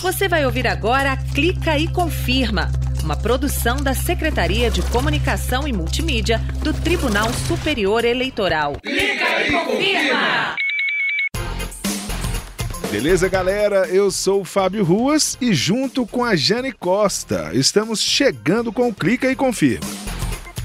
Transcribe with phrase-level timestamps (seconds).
[0.00, 2.70] Você vai ouvir agora Clica e Confirma,
[3.02, 8.74] uma produção da Secretaria de Comunicação e Multimídia do Tribunal Superior Eleitoral.
[8.80, 10.56] Clica e Confirma!
[12.90, 13.86] Beleza, galera?
[13.88, 18.94] Eu sou o Fábio Ruas e junto com a Jane Costa, estamos chegando com o
[18.94, 19.86] Clica e Confirma.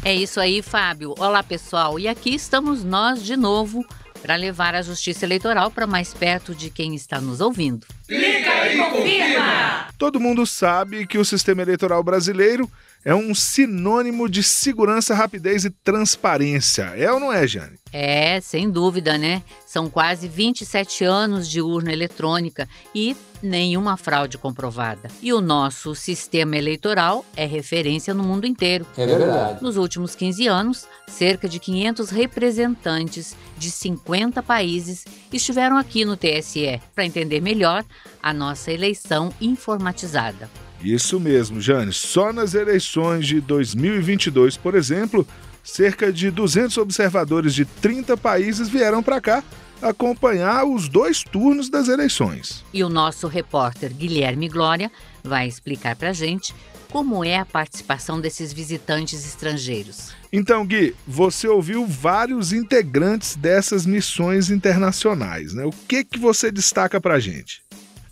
[0.05, 1.16] É isso aí, Fábio.
[1.18, 1.98] Olá, pessoal.
[1.98, 3.86] E aqui estamos nós de novo
[4.24, 7.86] para levar a justiça eleitoral para mais perto de quem está nos ouvindo.
[8.07, 9.88] Clica e confirma!
[9.97, 12.71] Todo mundo sabe que o sistema eleitoral brasileiro
[13.06, 16.94] é um sinônimo de segurança, rapidez e transparência.
[16.96, 17.78] É ou não é, Jane?
[17.92, 19.44] É, sem dúvida, né?
[19.68, 25.10] São quase 27 anos de urna eletrônica e nenhuma fraude comprovada.
[25.21, 28.88] E o nosso sistema eleitoral é referência no mundo inteiro.
[28.97, 29.61] É verdade.
[29.61, 36.81] Nos últimos 15 anos, cerca de 500 representantes de 50 países estiveram aqui no TSE
[36.95, 37.83] para entender melhor
[38.22, 40.49] a nossa eleição informatizada.
[40.84, 41.94] Isso mesmo, Jane.
[41.94, 45.26] Só nas eleições de 2022, por exemplo,
[45.64, 49.44] cerca de 200 observadores de 30 países vieram para cá
[49.81, 52.64] acompanhar os dois turnos das eleições.
[52.73, 54.92] E o nosso repórter Guilherme Glória
[55.23, 56.54] vai explicar para gente
[56.89, 60.11] como é a participação desses visitantes estrangeiros.
[60.31, 65.66] Então, Gui, você ouviu vários integrantes dessas missões internacionais, né?
[65.66, 67.64] O que que você destaca para gente?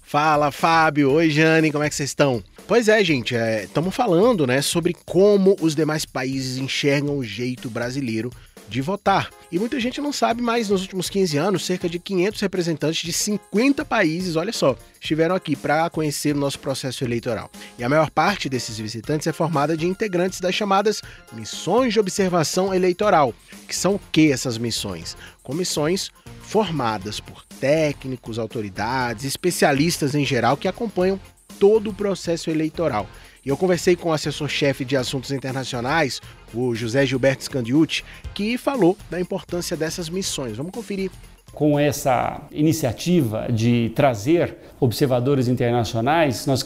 [0.02, 1.12] Fala, Fábio.
[1.12, 2.44] Oi, Jane, como é que vocês estão?
[2.72, 7.70] Pois é, gente, estamos é, falando né, sobre como os demais países enxergam o jeito
[7.70, 8.32] brasileiro
[8.70, 9.30] de votar.
[9.52, 13.12] E muita gente não sabe, mas nos últimos 15 anos, cerca de 500 representantes de
[13.12, 17.52] 50 países, olha só, estiveram aqui para conhecer o nosso processo eleitoral.
[17.78, 21.02] E a maior parte desses visitantes é formada de integrantes das chamadas
[21.34, 23.34] missões de observação eleitoral.
[23.68, 25.18] Que são o que essas missões?
[25.44, 26.10] Comissões
[26.42, 31.20] formadas por técnicos, autoridades, especialistas em geral que acompanham
[31.62, 33.08] todo o processo eleitoral.
[33.46, 36.20] E eu conversei com o assessor-chefe de assuntos internacionais,
[36.52, 38.04] o José Gilberto Scandiucci,
[38.34, 40.58] que falou da importância dessas missões.
[40.58, 41.12] Vamos conferir
[41.54, 46.64] com essa iniciativa de trazer observadores internacionais, nós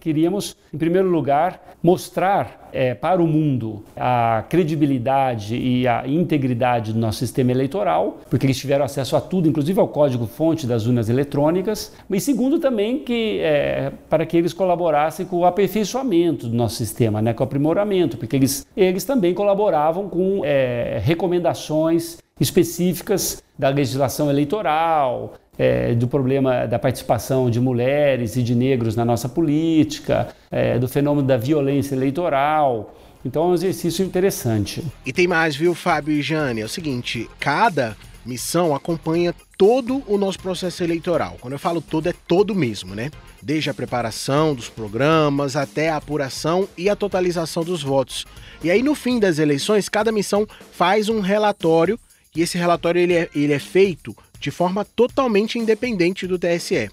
[0.00, 6.98] queríamos, em primeiro lugar, mostrar é, para o mundo a credibilidade e a integridade do
[6.98, 11.92] nosso sistema eleitoral, porque eles tiveram acesso a tudo, inclusive ao código-fonte das urnas eletrônicas,
[12.08, 17.20] e segundo também que é, para que eles colaborassem com o aperfeiçoamento do nosso sistema,
[17.20, 24.30] né, com o aprimoramento, porque eles, eles também colaboravam com é, recomendações específicas da legislação
[24.30, 30.78] eleitoral, é, do problema da participação de mulheres e de negros na nossa política, é,
[30.78, 32.94] do fenômeno da violência eleitoral.
[33.24, 34.82] Então é um exercício interessante.
[35.06, 36.60] E tem mais, viu, Fábio e Jane?
[36.60, 41.36] É o seguinte: cada missão acompanha todo o nosso processo eleitoral.
[41.40, 43.10] Quando eu falo todo, é todo mesmo, né?
[43.40, 48.24] Desde a preparação dos programas até a apuração e a totalização dos votos.
[48.62, 51.98] E aí, no fim das eleições, cada missão faz um relatório
[52.34, 56.90] e esse relatório ele é, ele é feito de forma totalmente independente do TSE.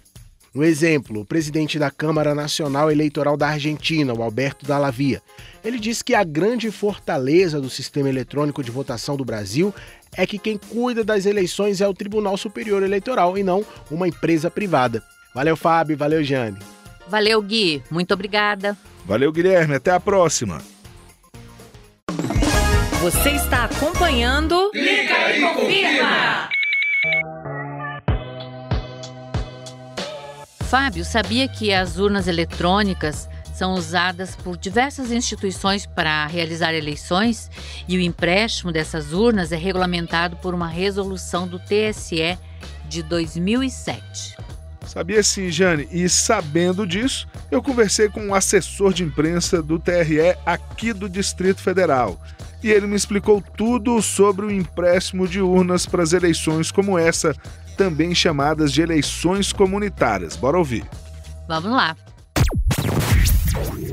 [0.54, 5.22] Um exemplo, o presidente da Câmara Nacional Eleitoral da Argentina, o Alberto Dallavia,
[5.64, 9.74] ele disse que a grande fortaleza do sistema eletrônico de votação do Brasil
[10.18, 14.50] é que quem cuida das eleições é o Tribunal Superior Eleitoral e não uma empresa
[14.50, 15.04] privada.
[15.36, 16.58] Valeu, Fábio, valeu, Jane.
[17.08, 18.76] Valeu, Gui, muito obrigada.
[19.06, 20.62] Valeu, Guilherme, até a próxima.
[23.02, 24.72] Você está acompanhando.
[24.72, 26.50] Clica e confirma!
[30.66, 37.50] Fábio, sabia que as urnas eletrônicas são usadas por diversas instituições para realizar eleições
[37.88, 42.38] e o empréstimo dessas urnas é regulamentado por uma resolução do TSE
[42.90, 44.36] de 2007.
[44.86, 50.36] Sabia sim, Jane, e sabendo disso, eu conversei com um assessor de imprensa do TRE
[50.46, 52.20] aqui do Distrito Federal
[52.64, 57.34] e ele me explicou tudo sobre o empréstimo de urnas para as eleições como essa,
[57.78, 60.35] também chamadas de eleições comunitárias.
[60.35, 60.84] Bora ouvir.
[61.47, 61.96] Vamos lá.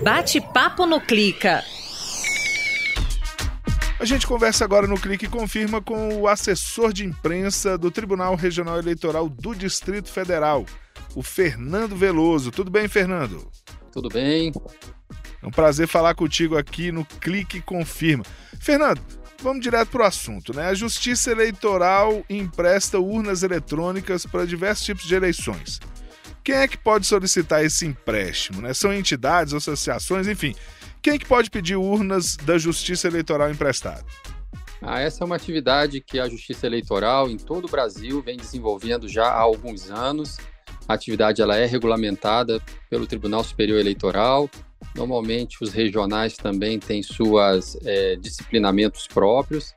[0.03, 1.63] Bate-papo no Clica.
[3.99, 8.35] A gente conversa agora no Clique e confirma com o assessor de imprensa do Tribunal
[8.35, 10.67] Regional Eleitoral do Distrito Federal,
[11.15, 12.51] o Fernando Veloso.
[12.51, 13.51] Tudo bem, Fernando?
[13.91, 14.53] Tudo bem.
[15.43, 18.25] É um prazer falar contigo aqui no Clique Confirma.
[18.61, 19.01] Fernando,
[19.43, 20.69] vamos direto para o assunto, né?
[20.69, 25.81] A Justiça Eleitoral empresta urnas eletrônicas para diversos tipos de eleições.
[26.43, 28.63] Quem é que pode solicitar esse empréstimo?
[28.63, 28.73] Né?
[28.73, 30.55] São entidades, associações, enfim.
[31.03, 34.05] Quem é que pode pedir urnas da Justiça Eleitoral emprestada?
[34.81, 39.09] Ah, essa é uma atividade que a Justiça Eleitoral em todo o Brasil vem desenvolvendo
[39.09, 40.39] já há alguns anos
[40.89, 44.49] A atividade ela é regulamentada pelo Tribunal Superior Eleitoral.
[44.97, 49.75] Normalmente, os regionais também têm suas é, disciplinamentos próprios,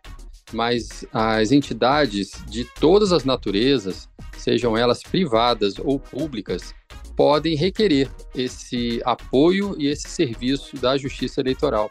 [0.54, 6.74] mas as entidades de todas as naturezas, sejam elas privadas ou públicas,
[7.16, 11.90] podem requerer esse apoio e esse serviço da Justiça Eleitoral,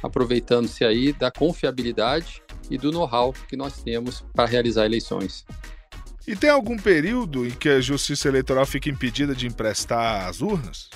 [0.00, 2.40] aproveitando-se aí da confiabilidade
[2.70, 5.44] e do know-how que nós temos para realizar eleições.
[6.26, 10.88] E tem algum período em que a Justiça Eleitoral fica impedida de emprestar as urnas?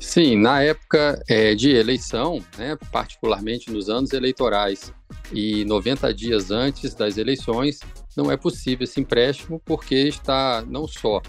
[0.00, 4.92] Sim, na época é, de eleição, né, particularmente nos anos eleitorais
[5.32, 7.80] e 90 dias antes das eleições,
[8.16, 11.20] não é possível esse empréstimo porque está não só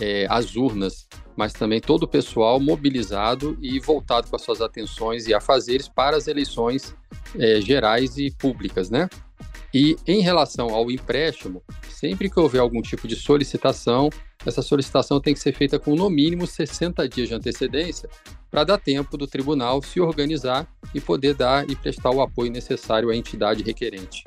[0.00, 1.06] é, as urnas,
[1.36, 6.16] mas também todo o pessoal mobilizado e voltado com as suas atenções e afazeres para
[6.16, 6.94] as eleições
[7.38, 9.08] é, gerais e públicas, né?
[9.74, 14.08] E em relação ao empréstimo, sempre que houver algum tipo de solicitação,
[14.46, 18.08] essa solicitação tem que ser feita com no mínimo 60 dias de antecedência
[18.50, 23.10] para dar tempo do tribunal se organizar e poder dar e prestar o apoio necessário
[23.10, 24.22] à entidade requerente.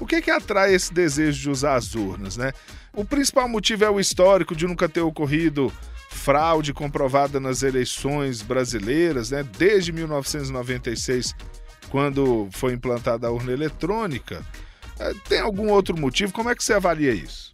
[0.00, 2.52] O que, que atrai esse desejo de usar as urnas, né?
[2.92, 5.72] O principal motivo é o histórico de nunca ter ocorrido
[6.08, 9.44] fraude comprovada nas eleições brasileiras, né?
[9.56, 11.34] Desde 1996,
[11.90, 14.44] quando foi implantada a urna eletrônica.
[14.98, 16.32] É, tem algum outro motivo?
[16.32, 17.53] Como é que você avalia isso?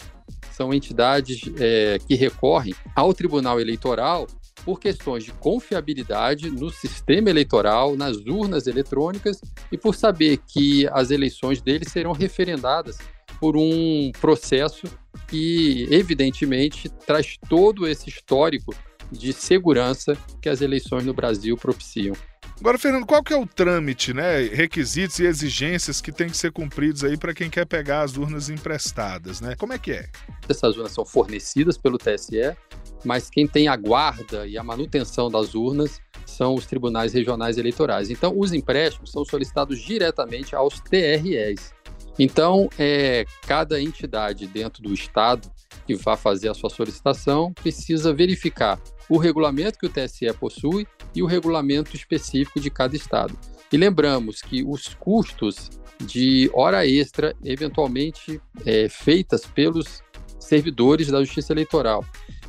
[0.61, 4.27] São entidades é, que recorrem ao Tribunal Eleitoral
[4.63, 9.41] por questões de confiabilidade no sistema eleitoral, nas urnas eletrônicas
[9.73, 12.99] e por saber que as eleições deles serão referendadas
[13.41, 14.87] por um processo
[15.29, 18.75] que, evidentemente, traz todo esse histórico
[19.11, 22.15] de segurança que as eleições no Brasil propiciam.
[22.61, 24.43] Agora, Fernando, qual que é o trâmite, né?
[24.43, 28.51] Requisitos e exigências que tem que ser cumpridos aí para quem quer pegar as urnas
[28.51, 29.57] emprestadas, né?
[29.57, 30.11] Como é que é?
[30.47, 32.55] Essas urnas são fornecidas pelo TSE,
[33.03, 38.11] mas quem tem a guarda e a manutenção das urnas são os tribunais regionais eleitorais.
[38.11, 41.73] Então, os empréstimos são solicitados diretamente aos TREs.
[42.19, 45.51] Então, é, cada entidade dentro do Estado
[45.87, 48.79] que vá fazer a sua solicitação precisa verificar
[49.11, 53.37] o regulamento que o TSE possui e o regulamento específico de cada estado.
[53.73, 55.69] E lembramos que os custos
[55.99, 60.03] de hora extra, eventualmente é, feitas pelos
[60.39, 62.05] servidores da Justiça Eleitoral,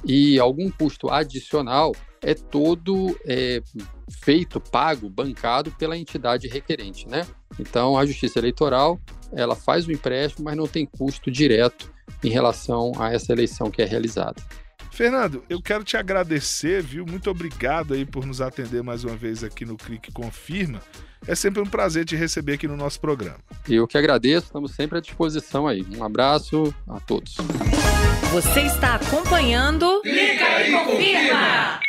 [0.05, 3.61] e algum custo adicional é todo é,
[4.09, 7.25] feito, pago, bancado pela entidade requerente, né?
[7.59, 8.99] Então, a Justiça Eleitoral,
[9.31, 11.91] ela faz o empréstimo, mas não tem custo direto
[12.23, 14.41] em relação a essa eleição que é realizada.
[14.91, 17.05] Fernando, eu quero te agradecer, viu?
[17.05, 20.81] Muito obrigado aí por nos atender mais uma vez aqui no Clique Confirma.
[21.25, 23.38] É sempre um prazer te receber aqui no nosso programa.
[23.69, 25.85] Eu que agradeço, estamos sempre à disposição aí.
[25.95, 27.38] Um abraço a todos.
[28.33, 30.01] Você está acompanhando.
[30.01, 31.79] Clica e confirma!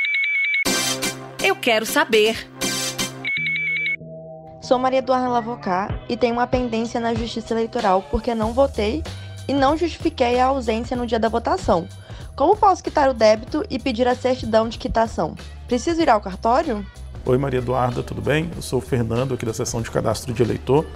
[1.42, 2.46] Eu quero saber.
[4.62, 9.02] Sou Maria Eduarda Lavocá e tenho uma pendência na Justiça Eleitoral porque não votei
[9.48, 11.88] e não justifiquei a ausência no dia da votação.
[12.34, 15.34] Como posso quitar o débito e pedir a certidão de quitação?
[15.66, 16.84] Preciso ir ao cartório?
[17.26, 18.50] Oi, Maria Eduarda, tudo bem?
[18.56, 20.86] Eu sou o Fernando, aqui da seção de cadastro de eleitor.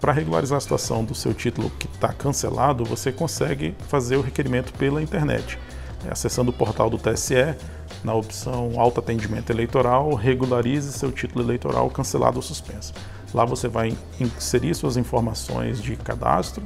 [0.00, 4.72] Para regularizar a situação do seu título que está cancelado, você consegue fazer o requerimento
[4.72, 5.58] pela internet.
[6.06, 7.54] É, acessando o portal do TSE,
[8.02, 12.94] na opção Autoatendimento Eleitoral, regularize seu título eleitoral cancelado ou suspenso.
[13.34, 16.62] Lá você vai inserir suas informações de cadastro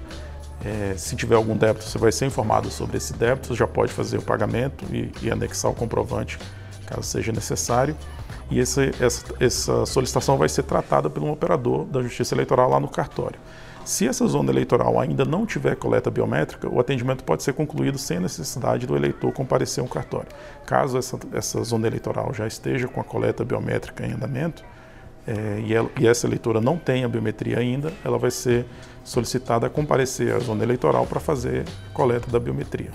[0.65, 3.93] é, se tiver algum débito, você vai ser informado sobre esse débito, você já pode
[3.93, 6.39] fazer o pagamento e, e anexar o comprovante
[6.91, 7.97] caso seja necessário.
[8.51, 12.81] E esse, essa, essa, solicitação vai ser tratada por um operador da Justiça Eleitoral lá
[12.81, 13.39] no cartório.
[13.85, 18.19] Se essa zona eleitoral ainda não tiver coleta biométrica, o atendimento pode ser concluído sem
[18.19, 20.29] a necessidade do eleitor comparecer ao cartório.
[20.67, 24.63] Caso essa, essa zona eleitoral já esteja com a coleta biométrica em andamento,
[25.27, 28.67] é, e, ela, e, essa eleitora não tem a biometria ainda, ela vai ser
[29.11, 32.93] solicitada a comparecer à zona eleitoral para fazer coleta da biometria.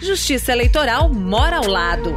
[0.00, 2.12] Justiça Eleitoral mora ao lado.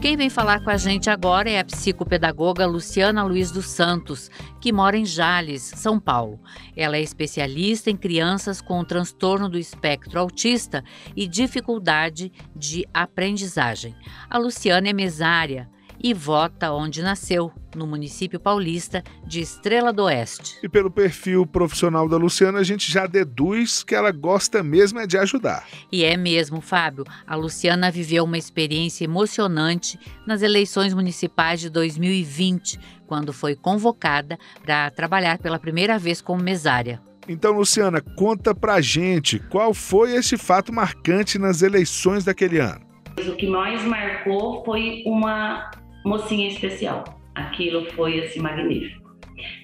[0.00, 4.72] Quem vem falar com a gente agora é a psicopedagoga Luciana Luiz dos Santos, que
[4.72, 6.40] mora em Jales, São Paulo.
[6.74, 10.82] Ela é especialista em crianças com transtorno do espectro autista
[11.14, 13.94] e dificuldade de aprendizagem.
[14.30, 15.68] A Luciana é mesária
[16.02, 20.58] e vota onde nasceu, no município paulista de Estrela do Oeste.
[20.62, 25.06] E pelo perfil profissional da Luciana, a gente já deduz que ela gosta mesmo é
[25.06, 25.66] de ajudar.
[25.92, 27.04] E é mesmo, Fábio.
[27.26, 34.90] A Luciana viveu uma experiência emocionante nas eleições municipais de 2020, quando foi convocada para
[34.90, 37.00] trabalhar pela primeira vez como mesária.
[37.28, 42.80] Então, Luciana, conta pra gente qual foi esse fato marcante nas eleições daquele ano.
[43.18, 45.70] O que mais marcou foi uma
[46.04, 47.04] mocinha especial.
[47.34, 49.10] Aquilo foi assim magnífico.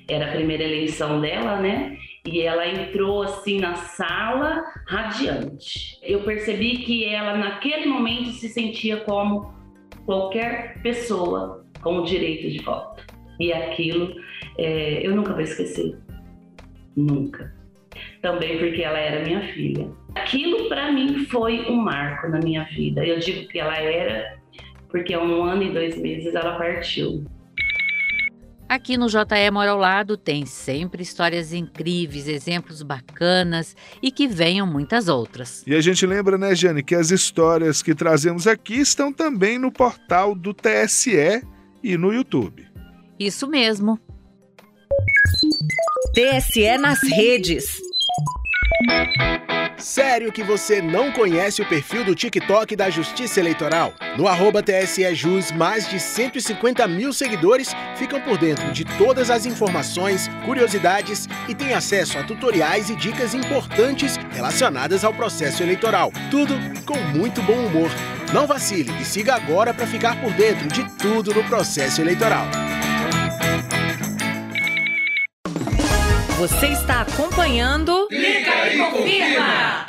[0.08, 1.96] Era a primeira eleição dela, né?
[2.24, 5.98] E ela entrou assim na sala radiante.
[6.02, 9.54] Eu percebi que ela naquele momento se sentia como
[10.04, 13.04] qualquer pessoa com o direito de voto.
[13.38, 14.14] E aquilo
[14.58, 15.96] é, eu nunca vou esquecer.
[16.96, 17.54] Nunca.
[18.22, 19.88] Também porque ela era minha filha.
[20.14, 23.04] Aquilo para mim foi um marco na minha vida.
[23.04, 24.36] Eu digo que ela era
[24.88, 27.24] porque há um ano e dois meses ela partiu.
[28.68, 34.66] Aqui no JE Mora ao Lado tem sempre histórias incríveis, exemplos bacanas e que venham
[34.66, 35.62] muitas outras.
[35.66, 39.70] E a gente lembra, né, Jane, que as histórias que trazemos aqui estão também no
[39.70, 41.42] portal do TSE
[41.80, 42.66] e no YouTube.
[43.20, 44.00] Isso mesmo.
[46.12, 47.78] TSE nas redes.
[49.78, 53.92] Sério que você não conhece o perfil do TikTok da Justiça Eleitoral?
[54.16, 60.28] No arroba TSEJus, mais de 150 mil seguidores ficam por dentro de todas as informações,
[60.44, 66.10] curiosidades e têm acesso a tutoriais e dicas importantes relacionadas ao processo eleitoral.
[66.30, 66.54] Tudo
[66.84, 67.90] com muito bom humor.
[68.32, 72.46] Não vacile e siga agora para ficar por dentro de tudo no processo eleitoral.
[76.38, 78.08] Você está acompanhando.
[78.08, 79.86] Clica e confirma!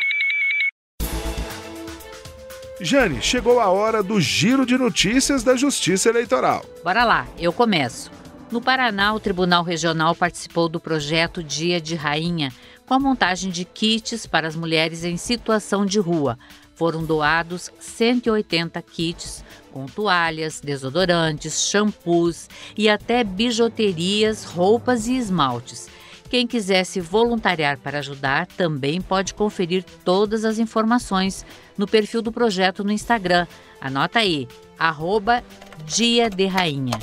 [2.79, 6.63] Jane, chegou a hora do giro de notícias da Justiça Eleitoral.
[6.85, 8.09] Bora lá, eu começo.
[8.49, 12.53] No Paraná, o Tribunal Regional participou do projeto Dia de Rainha,
[12.85, 16.39] com a montagem de kits para as mulheres em situação de rua.
[16.75, 25.89] Foram doados 180 kits com toalhas, desodorantes, shampoos e até bijuterias, roupas e esmaltes.
[26.29, 31.45] Quem quiser se voluntariar para ajudar também pode conferir todas as informações
[31.77, 33.47] no perfil do projeto no Instagram.
[33.79, 35.41] Anota aí, arroba
[35.85, 36.99] Dia de Rainha.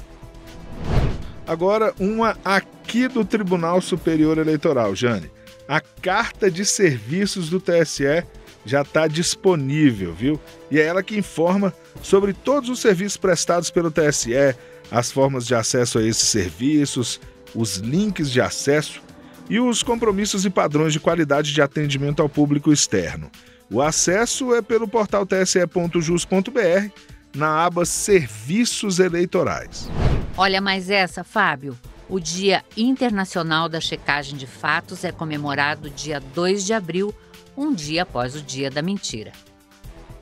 [1.46, 5.30] Agora, uma aqui do Tribunal Superior Eleitoral, Jane.
[5.66, 8.24] A carta de serviços do TSE
[8.66, 10.40] já está disponível, viu?
[10.70, 14.54] E é ela que informa sobre todos os serviços prestados pelo TSE,
[14.90, 17.20] as formas de acesso a esses serviços,
[17.54, 19.03] os links de acesso
[19.48, 23.30] e os compromissos e padrões de qualidade de atendimento ao público externo.
[23.70, 26.90] O acesso é pelo portal tse.jus.br
[27.34, 29.90] na aba Serviços Eleitorais.
[30.36, 31.76] Olha mais essa, Fábio.
[32.08, 37.14] O Dia Internacional da Checagem de Fatos é comemorado dia 2 de abril,
[37.56, 39.32] um dia após o Dia da Mentira.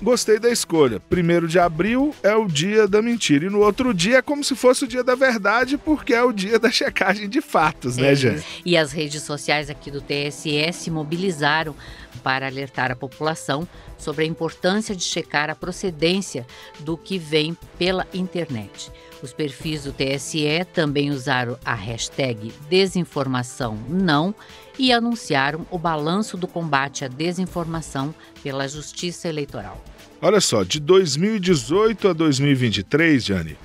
[0.02, 0.98] Gostei da escolha.
[0.98, 3.46] Primeiro de abril é o dia da mentira.
[3.46, 6.32] E no outro dia é como se fosse o dia da verdade, porque é o
[6.32, 8.44] dia da checagem de fatos, né, é, gente?
[8.64, 11.76] E as redes sociais aqui do TSE se mobilizaram
[12.20, 13.66] para alertar a população
[13.96, 16.44] sobre a importância de checar a procedência
[16.80, 18.90] do que vem pela internet.
[19.22, 24.34] Os perfis do TSE também usaram a hashtag desinformação não
[24.78, 29.82] e anunciaram o balanço do combate à desinformação pela Justiça Eleitoral.
[30.20, 33.56] Olha só, de 2018 a 2023, Jane,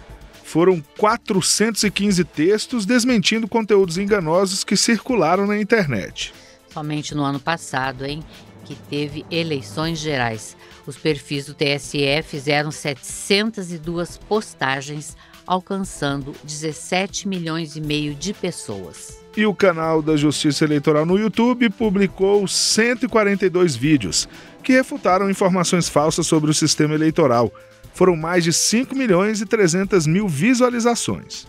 [0.44, 6.34] foram 415 textos desmentindo conteúdos enganosos que circularam na internet.
[6.72, 8.24] Somente no ano passado, hein,
[8.66, 10.56] que teve eleições gerais.
[10.86, 19.27] Os perfis do TSE fizeram 702 postagens, alcançando 17 milhões e meio de pessoas.
[19.38, 24.28] E o canal da Justiça Eleitoral no YouTube publicou 142 vídeos
[24.64, 27.54] que refutaram informações falsas sobre o sistema eleitoral.
[27.94, 31.46] Foram mais de 5 milhões e 300 mil visualizações.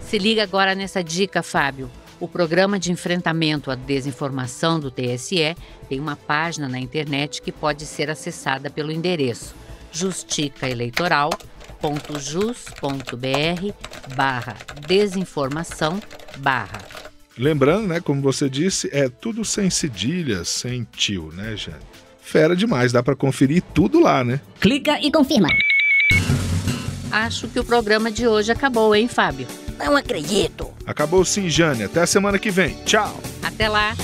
[0.00, 1.90] Se liga agora nessa dica, Fábio.
[2.20, 5.56] O programa de enfrentamento à desinformação do TSE
[5.88, 9.52] tem uma página na internet que pode ser acessada pelo endereço
[11.82, 14.56] justicaeleitoral.jus.br barra
[14.86, 16.00] desinformação
[16.38, 16.82] barra.
[17.38, 21.90] Lembrando, né, como você disse, é tudo sem cedilha, sem tio, né, Jane?
[22.30, 24.40] fera demais, dá para conferir tudo lá, né?
[24.60, 25.48] Clica e confirma.
[27.10, 29.48] Acho que o programa de hoje acabou, hein, Fábio?
[29.76, 30.72] Não acredito.
[30.86, 31.82] Acabou sim, Jane.
[31.82, 32.76] Até a semana que vem.
[32.84, 33.20] Tchau.
[33.42, 33.96] Até lá.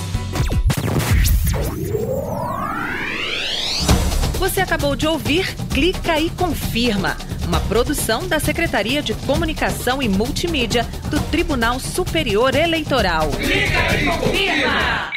[4.40, 7.16] Você acabou de ouvir Clica e Confirma,
[7.46, 13.30] uma produção da Secretaria de Comunicação e Multimídia do Tribunal Superior Eleitoral.
[13.40, 15.15] E confirma!